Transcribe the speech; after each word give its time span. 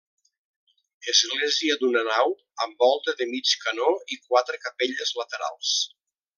Església 1.11 1.75
d'una 1.83 2.01
nau, 2.07 2.33
amb 2.67 2.81
volta 2.85 3.15
de 3.21 3.29
mig 3.35 3.55
canó 3.67 3.93
i 4.17 4.21
quatre 4.27 4.61
capelles 4.67 5.17
laterals. 5.23 5.79